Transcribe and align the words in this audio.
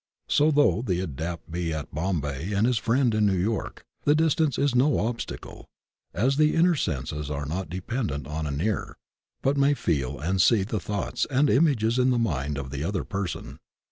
So 0.27 0.49
though 0.49 0.81
the 0.81 0.99
Adept 0.99 1.51
be 1.51 1.71
at 1.71 1.93
Bombay 1.93 2.53
and 2.53 2.65
his 2.65 2.79
friend 2.79 3.13
in 3.13 3.27
New 3.27 3.37
York, 3.37 3.85
the 4.03 4.15
distance 4.15 4.57
is 4.57 4.73
no 4.73 4.97
obstacle, 4.97 5.67
as 6.11 6.37
the 6.37 6.55
inner 6.55 6.73
senses 6.73 7.29
are 7.29 7.45
not 7.45 7.69
dependent 7.69 8.25
on 8.25 8.47
an 8.47 8.59
ear, 8.61 8.97
but 9.43 9.57
may 9.57 9.75
feel 9.75 10.19
and 10.19 10.41
see 10.41 10.63
the 10.63 10.79
thoughts 10.79 11.27
and 11.29 11.51
images 11.51 11.99
in 11.99 12.09
the 12.09 12.17
mind 12.17 12.57
of 12.57 12.71
the 12.71 12.83
other 12.83 13.03
person. 13.03 13.59